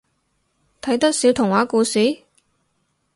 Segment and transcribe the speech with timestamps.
[0.81, 2.23] 睇得少童話故事？